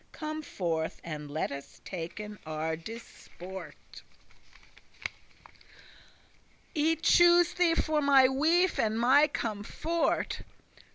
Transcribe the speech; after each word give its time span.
Come 0.13 0.41
forth, 0.41 0.99
and 1.03 1.29
let 1.29 1.51
us 1.51 1.79
taken 1.85 2.39
our 2.43 2.75
disport; 2.75 4.01
I 6.75 6.97
choose 6.99 7.53
thee 7.53 7.75
for 7.75 8.01
my 8.01 8.27
wife 8.27 8.79
and 8.79 8.99
my 8.99 9.27
comfort." 9.27 10.41